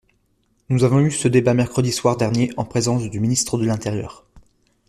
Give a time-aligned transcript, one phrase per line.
[0.69, 4.25] Nous avons eu ce débat mercredi soir dernier en présence du ministre de l’intérieur.